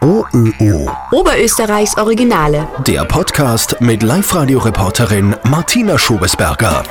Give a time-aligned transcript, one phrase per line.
[0.00, 0.90] OÖO.
[1.12, 2.66] Oberösterreichs Originale.
[2.86, 6.82] Der Podcast mit Live-Radio-Reporterin Martina Schobesberger.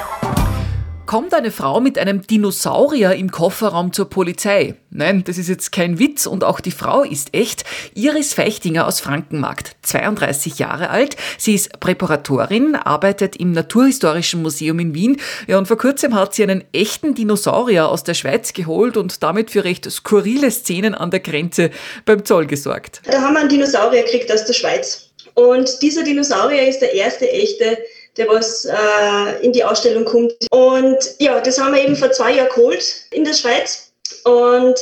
[1.12, 4.76] Kommt eine Frau mit einem Dinosaurier im Kofferraum zur Polizei?
[4.92, 7.65] Nein, das ist jetzt kein Witz und auch die Frau ist echt.
[7.96, 11.17] Iris Feichtinger aus Frankenmarkt, 32 Jahre alt.
[11.38, 15.20] Sie ist Präparatorin, arbeitet im Naturhistorischen Museum in Wien.
[15.47, 19.52] Ja, und vor kurzem hat sie einen echten Dinosaurier aus der Schweiz geholt und damit
[19.52, 21.71] für recht skurrile Szenen an der Grenze
[22.05, 23.02] beim Zoll gesorgt.
[23.03, 25.09] Da haben wir einen Dinosaurier gekriegt aus der Schweiz.
[25.34, 27.77] Und dieser Dinosaurier ist der erste echte
[28.17, 30.33] der was äh, in die Ausstellung kommt.
[30.52, 33.91] Und ja, das haben wir eben vor zwei Jahren geholt in der Schweiz.
[34.23, 34.75] Und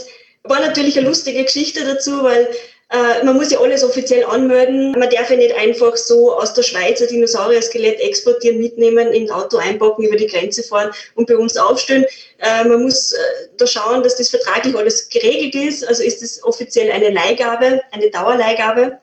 [0.43, 2.49] war natürlich eine lustige Geschichte dazu, weil
[2.91, 4.91] äh, man muss ja alles offiziell anmelden.
[4.91, 9.31] Man darf ja nicht einfach so aus der Schweiz ein Dinosaurier-Skelett exportieren, mitnehmen, in ein
[9.31, 12.05] Auto einpacken, über die Grenze fahren und bei uns aufstellen.
[12.39, 13.17] Äh, man muss äh,
[13.57, 15.87] da schauen, dass das vertraglich alles geregelt ist.
[15.87, 18.97] Also ist es offiziell eine Leihgabe, eine Dauerleihgabe.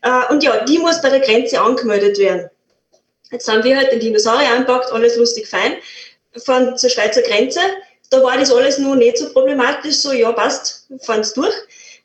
[0.00, 2.48] Äh, und ja, die muss bei der Grenze angemeldet werden.
[3.30, 5.76] Jetzt haben wir halt den Dinosaurier anpackt, alles lustig fein,
[6.44, 7.60] fahren zur Schweizer Grenze.
[8.10, 11.54] Da war das alles nur nicht so problematisch, so ja, passt, fahren es durch.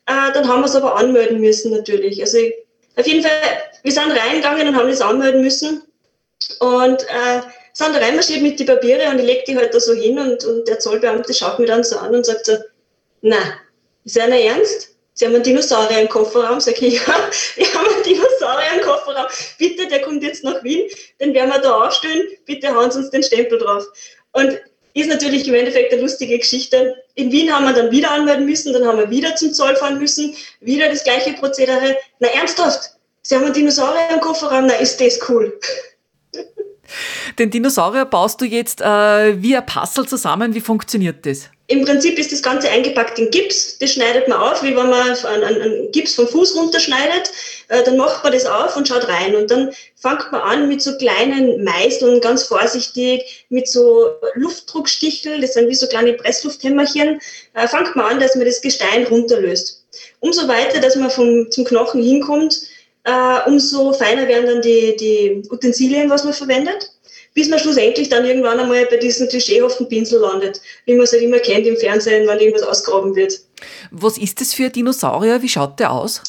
[0.06, 2.22] Äh, dann haben wir es aber anmelden müssen natürlich.
[2.22, 2.38] Also
[2.96, 3.32] auf jeden Fall,
[3.84, 5.82] wir sind reingegangen und haben das anmelden müssen
[6.60, 7.42] und äh,
[7.74, 10.46] sind da reinmarschiert mit die Papiere und ich leg die halt da so hin und,
[10.46, 12.54] und der Zollbeamte schaut mir dann so an und sagt so,
[13.22, 13.38] na,
[14.04, 14.96] ist einer ernst?
[15.14, 16.60] Sie haben einen Dinosaurier im Kofferraum.
[16.60, 18.25] Sag ich, ja, wir haben einen Dinosaurier
[18.76, 19.28] im Kofferraum.
[19.58, 22.28] Bitte, der kommt jetzt nach Wien, den werden wir da aufstellen.
[22.46, 23.84] Bitte hauen Sie uns den Stempel drauf.
[24.32, 24.60] Und
[24.96, 26.96] ist natürlich im Endeffekt eine lustige Geschichte.
[27.16, 30.00] In Wien haben wir dann wieder anmelden müssen, dann haben wir wieder zum Zoll fahren
[30.00, 31.98] müssen, wieder das gleiche Prozedere.
[32.20, 32.92] Na, ernsthaft?
[33.22, 34.68] Sie haben einen Dinosaurier im Kofferraum?
[34.68, 35.60] Na, ist das cool.
[37.40, 40.54] Den Dinosaurier baust du jetzt äh, wie ein Puzzle zusammen.
[40.54, 41.50] Wie funktioniert das?
[41.68, 43.80] Im Prinzip ist das Ganze eingepackt in Gips.
[43.80, 47.32] Das schneidet man auf, wie wenn man einen, einen Gips vom Fuß runterschneidet.
[47.70, 49.36] Äh, dann macht man das auf und schaut rein.
[49.36, 55.54] Und dann fängt man an mit so kleinen Meißeln, ganz vorsichtig, mit so Luftdrucksticheln, das
[55.54, 57.20] sind wie so kleine Presslufthämmerchen,
[57.56, 59.84] äh, fängt man an, dass man das Gestein runterlöst.
[60.20, 62.62] Umso weiter, dass man vom, zum Knochen hinkommt,
[63.06, 66.92] äh, umso feiner werden dann die, die Utensilien, was man verwendet
[67.36, 71.22] bis man schlussendlich dann irgendwann einmal bei diesen klischeehaften Pinsel landet, wie man es halt
[71.22, 73.40] immer kennt im Fernsehen, wenn irgendwas ausgraben wird.
[73.92, 75.42] Was ist das für ein Dinosaurier?
[75.42, 76.24] Wie schaut der aus?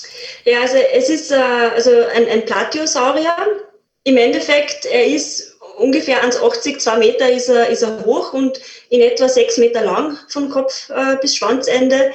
[0.44, 3.34] Ja, also es ist äh, also ein, ein Platyosaurier.
[4.02, 9.00] Im Endeffekt, er ist ungefähr 1,80, 2 Meter ist er, ist er hoch und in
[9.00, 12.12] etwa 6 Meter lang von Kopf äh, bis Schwanzende.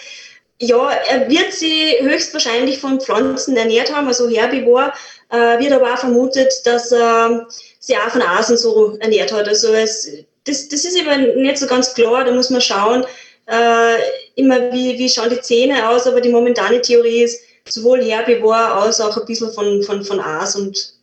[0.63, 4.93] Ja, er wird sie höchstwahrscheinlich von Pflanzen ernährt haben, also Herbivor,
[5.31, 7.47] äh, wird aber auch vermutet, dass er
[7.79, 9.47] sie auch von Asen so ernährt hat.
[9.47, 10.07] Also es,
[10.43, 13.03] das, das ist eben nicht so ganz klar, da muss man schauen,
[13.47, 13.95] äh,
[14.35, 19.01] immer wie, wie schauen die Zähne aus, aber die momentane Theorie ist sowohl Herbivor als
[19.01, 20.93] auch ein bisschen von, von, von Aas und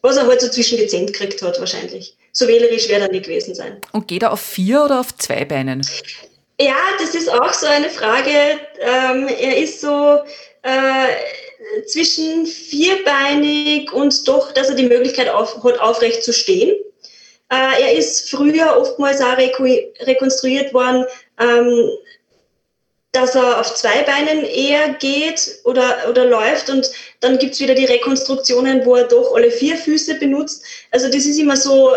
[0.00, 2.16] was er halt so zwischen die Zähne gekriegt hat wahrscheinlich.
[2.32, 3.76] So wählerisch wäre er nicht gewesen sein.
[3.92, 5.86] Und geht er auf vier oder auf zwei Beinen?
[6.58, 8.60] Ja, das ist auch so eine Frage.
[8.80, 10.20] Ähm, er ist so,
[10.62, 16.74] äh, zwischen vierbeinig und doch, dass er die Möglichkeit auf, hat, aufrecht zu stehen.
[17.50, 21.04] Äh, er ist früher oftmals auch rekonstruiert worden,
[21.38, 21.90] ähm,
[23.12, 26.90] dass er auf zwei Beinen eher geht oder, oder läuft und
[27.20, 30.64] dann gibt es wieder die Rekonstruktionen, wo er doch alle vier Füße benutzt.
[30.90, 31.92] Also das ist immer so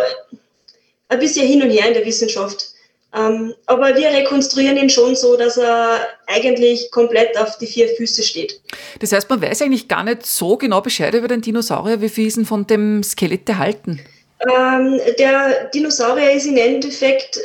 [1.10, 2.70] ein bisschen hin und her in der Wissenschaft.
[3.16, 8.22] Ähm, aber wir rekonstruieren ihn schon so, dass er eigentlich komplett auf die vier Füße
[8.22, 8.62] steht.
[9.00, 12.02] Das heißt, man weiß eigentlich gar nicht so genau Bescheid über den Dinosaurier.
[12.02, 14.00] Wie viel ist denn von dem Skelett erhalten?
[14.48, 17.40] Ähm, der Dinosaurier ist im Endeffekt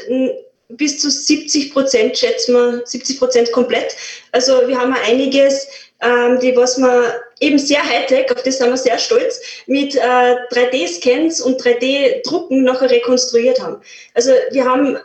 [0.69, 3.97] bis zu 70 Prozent, schätzen wir, 70 Prozent komplett.
[4.33, 5.67] Also wir haben einiges,
[6.01, 10.37] ähm, die was wir eben sehr Hightech, auf das sind wir sehr stolz, mit äh,
[10.53, 13.81] 3D-Scans und 3D-Drucken nachher rekonstruiert haben.
[14.15, 14.99] Also wir haben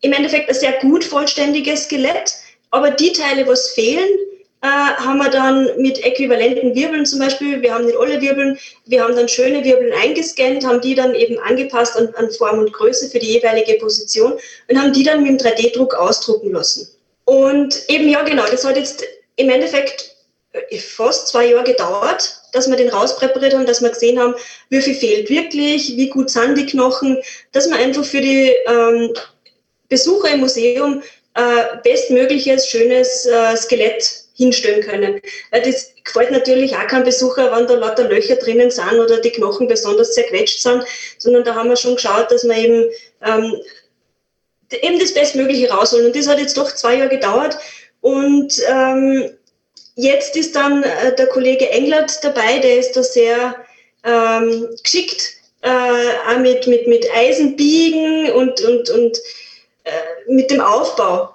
[0.00, 2.34] im Endeffekt ein sehr gut vollständiges Skelett,
[2.70, 4.08] aber die Teile, was fehlen,
[4.60, 9.04] äh, haben wir dann mit äquivalenten Wirbeln zum Beispiel, wir haben nicht alle Wirbeln, wir
[9.04, 13.08] haben dann schöne Wirbeln eingescannt, haben die dann eben angepasst an, an Form und Größe
[13.08, 14.32] für die jeweilige Position
[14.68, 16.88] und haben die dann mit dem 3D-Druck ausdrucken lassen.
[17.24, 19.04] Und eben, ja genau, das hat jetzt
[19.36, 20.16] im Endeffekt
[20.52, 24.34] äh, fast zwei Jahre gedauert, dass wir den rauspräpariert haben, dass wir gesehen haben,
[24.70, 27.18] wie viel fehlt wirklich, wie gut sind die Knochen,
[27.52, 29.12] dass wir einfach für die ähm,
[29.88, 31.02] Besucher im Museum
[31.34, 35.20] äh, bestmögliches, schönes äh, Skelett hinstellen können.
[35.50, 39.30] Weil das gefällt natürlich auch keinem Besucher, wenn da lauter Löcher drinnen sind oder die
[39.30, 40.84] Knochen besonders zerquetscht sind,
[41.18, 42.84] sondern da haben wir schon geschaut, dass wir eben,
[43.24, 43.56] ähm,
[44.70, 46.06] eben das Bestmögliche rausholen.
[46.06, 47.58] Und das hat jetzt doch zwei Jahre gedauert.
[48.00, 49.30] Und ähm,
[49.96, 53.56] jetzt ist dann äh, der Kollege Englert dabei, der ist da sehr
[54.04, 59.18] ähm, geschickt, äh, auch mit, mit, mit Eisenbiegen und, und, und
[59.88, 61.30] äh, mit dem Aufbau.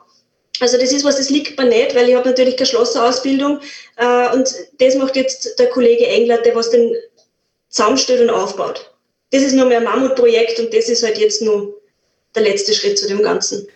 [0.60, 3.60] Also das ist was, das liegt mir nicht, weil ich habe natürlich keine Schlosserausbildung
[3.98, 6.96] äh, und das macht jetzt der Kollege Englert, der was den
[7.70, 8.92] zusammenstellt und aufbaut.
[9.32, 11.82] Das ist nur mehr ein Mammutprojekt und das ist halt jetzt nur
[12.36, 13.68] der letzte Schritt zu dem Ganzen.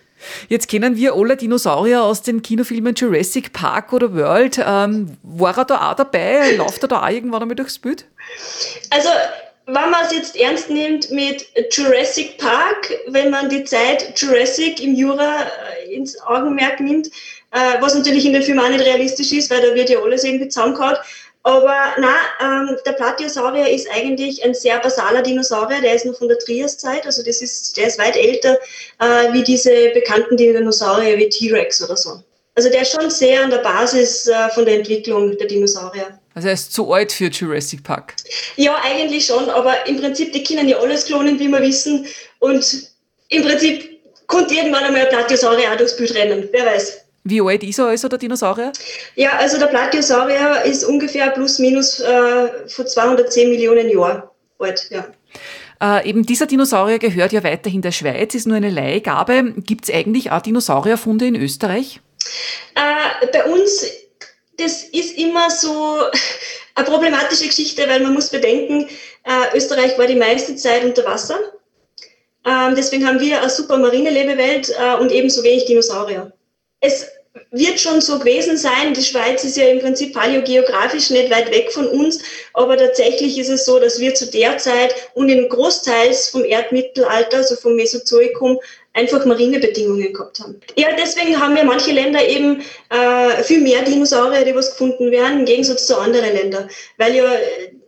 [0.49, 4.59] Jetzt kennen wir alle Dinosaurier aus den Kinofilmen Jurassic Park oder World.
[4.63, 6.55] Ähm, war er da auch dabei?
[6.55, 8.05] Läuft er da auch irgendwann einmal durchs Bild?
[8.89, 9.09] Also,
[9.67, 14.95] wenn man es jetzt ernst nimmt mit Jurassic Park, wenn man die Zeit Jurassic im
[14.95, 17.07] Jura äh, ins Augenmerk nimmt,
[17.51, 20.23] äh, was natürlich in den Filmen auch nicht realistisch ist, weil da wird ja alles
[20.23, 20.95] irgendwie zusammengehauen,
[21.43, 26.29] aber nein, ähm, der Platyosaurier ist eigentlich ein sehr basaler Dinosaurier, der ist noch von
[26.29, 28.57] der Triaszeit, also das ist, der ist weit älter
[28.99, 32.21] äh, wie diese bekannten Dinosaurier wie T-Rex oder so.
[32.57, 36.17] Also der ist schon sehr an der Basis äh, von der Entwicklung der Dinosaurier.
[36.33, 38.15] Also er ist zu alt für Jurassic Park.
[38.55, 42.07] Ja, eigentlich schon, aber im Prinzip, die können ja alles klonen, wie wir wissen.
[42.39, 42.89] Und
[43.29, 46.97] im Prinzip konnte irgendwann einmal ein Platyosaurier auch durchs Bild rennen, wer weiß.
[47.25, 48.71] Wie alt ist er also, der Dinosaurier?
[49.15, 54.23] Ja, also der Platyosaurier ist ungefähr plus minus äh, vor 210 Millionen Jahren
[54.57, 55.05] alt, ja.
[55.79, 59.53] Äh, eben dieser Dinosaurier gehört ja weiterhin der Schweiz, ist nur eine Leihgabe.
[59.57, 62.01] Gibt es eigentlich auch Dinosaurierfunde in Österreich?
[62.75, 63.85] Äh, bei uns,
[64.57, 66.01] das ist immer so
[66.75, 68.87] eine problematische Geschichte, weil man muss bedenken,
[69.23, 71.39] äh, Österreich war die meiste Zeit unter Wasser.
[72.45, 76.31] Ähm, deswegen haben wir eine super marine Lebewelt äh, und ebenso wenig Dinosaurier.
[76.79, 77.07] Es
[77.51, 78.93] wird schon so gewesen sein.
[78.93, 82.19] Die Schweiz ist ja im Prinzip paläogeografisch nicht weit weg von uns,
[82.53, 87.37] aber tatsächlich ist es so, dass wir zu der Zeit und in Großteils vom Erdmittelalter,
[87.37, 88.59] also vom Mesozoikum,
[88.97, 90.59] einfach marine Bedingungen gehabt haben.
[90.75, 95.39] Ja, deswegen haben ja manche Länder eben äh, viel mehr Dinosaurier, die was gefunden werden,
[95.39, 96.67] im Gegensatz zu anderen Ländern.
[96.97, 97.25] Weil ja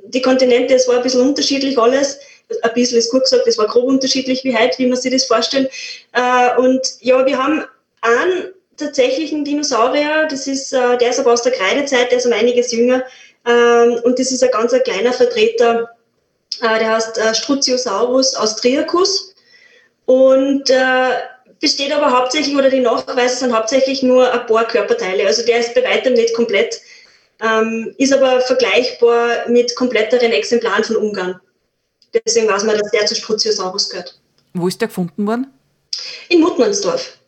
[0.05, 2.19] die Kontinente, es war ein bisschen unterschiedlich alles.
[2.61, 5.25] Ein bisschen ist gut gesagt, es war grob unterschiedlich wie heute, wie man sich das
[5.25, 5.71] vorstellt.
[6.13, 7.63] Äh, und ja, wir haben
[8.01, 10.27] einen tatsächlich ein Dinosaurier.
[10.29, 13.03] Das ist, äh, der ist aber aus der Kreidezeit, der ist um einiges jünger.
[13.47, 15.89] Ähm, und das ist ein ganz ein kleiner Vertreter,
[16.61, 19.33] äh, der heißt äh, Struziosaurus austriacus.
[20.09, 21.19] Und äh,
[21.59, 25.27] besteht aber hauptsächlich, oder die Nachweise sind hauptsächlich nur ein paar Körperteile.
[25.27, 26.81] Also der ist bei weitem nicht komplett,
[27.39, 31.39] ähm, ist aber vergleichbar mit kompletteren Exemplaren von Ungarn.
[32.25, 34.19] Deswegen weiß man, dass der zu Struziosaurus gehört.
[34.55, 35.53] Wo ist der gefunden worden?
[36.29, 37.19] In Mutmannsdorf.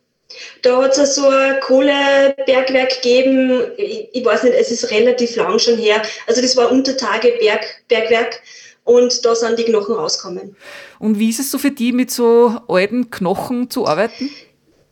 [0.64, 5.60] Da hat es so ein Kohlebergwerk gegeben, ich, ich, weiß nicht, es ist relativ lang
[5.60, 6.02] schon her.
[6.26, 8.42] Also das war Untertage Berg, Bergwerk
[8.84, 10.56] und da sind die Knochen rausgekommen.
[11.00, 14.30] Und wie ist es so für die, mit so alten Knochen zu arbeiten?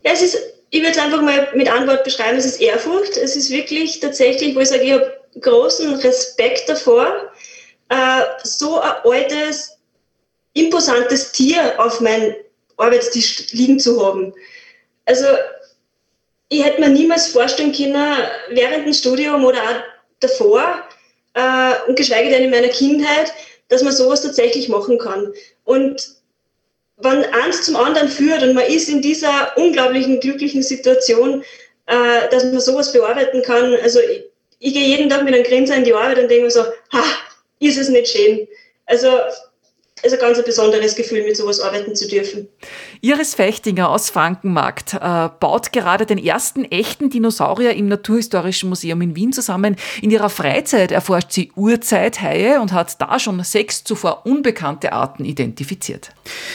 [0.03, 0.37] Ja, es ist,
[0.69, 3.17] ich würde es einfach mal mit Antwort beschreiben, es ist Ehrfurcht.
[3.17, 7.31] Es ist wirklich tatsächlich, wo ich sage, ich habe großen Respekt davor,
[7.89, 9.77] äh, so ein altes,
[10.53, 12.35] imposantes Tier auf meinem
[12.77, 14.33] Arbeitstisch liegen zu haben.
[15.05, 15.25] Also
[16.49, 18.17] ich hätte mir niemals vorstellen können,
[18.49, 19.83] während dem Studium oder auch
[20.19, 20.83] davor
[21.33, 23.31] äh, und geschweige denn in meiner Kindheit,
[23.69, 25.33] dass man sowas tatsächlich machen kann.
[25.63, 26.15] Und
[26.97, 31.43] wenn eins zum anderen führt und man ist in dieser unglaublichen glücklichen Situation,
[31.85, 34.25] äh, dass man sowas bearbeiten kann, also ich,
[34.59, 37.03] ich gehe jeden Tag mit einem Grinsen in die Arbeit und denke mir so, ha,
[37.59, 38.47] ist es nicht schön.
[38.85, 39.07] Also
[40.03, 42.47] ist ein ganz besonderes Gefühl, mit sowas arbeiten zu dürfen.
[43.01, 49.15] Iris Fechtinger aus Frankenmarkt äh, baut gerade den ersten echten Dinosaurier im Naturhistorischen Museum in
[49.15, 49.75] Wien zusammen.
[50.01, 56.11] In ihrer Freizeit erforscht sie Urzeithaie und hat da schon sechs zuvor unbekannte Arten identifiziert.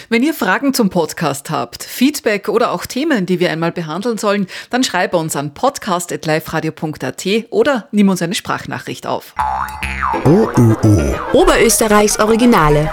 [0.09, 4.47] Wenn ihr Fragen zum Podcast habt, Feedback oder auch Themen, die wir einmal behandeln sollen,
[4.71, 9.35] dann schreibe uns an podcast.liferadio.at oder nimm uns eine Sprachnachricht auf.
[11.33, 12.93] Oberösterreichs Originale.